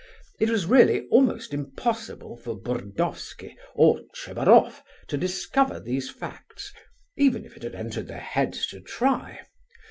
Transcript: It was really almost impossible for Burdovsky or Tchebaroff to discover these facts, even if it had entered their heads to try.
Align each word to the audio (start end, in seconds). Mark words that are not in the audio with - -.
It 0.39 0.49
was 0.49 0.65
really 0.65 1.01
almost 1.11 1.53
impossible 1.53 2.35
for 2.35 2.55
Burdovsky 2.59 3.55
or 3.75 4.01
Tchebaroff 4.15 4.81
to 5.09 5.15
discover 5.15 5.79
these 5.79 6.09
facts, 6.09 6.73
even 7.15 7.45
if 7.45 7.55
it 7.55 7.61
had 7.61 7.75
entered 7.75 8.07
their 8.07 8.17
heads 8.17 8.65
to 8.69 8.79
try. 8.81 9.41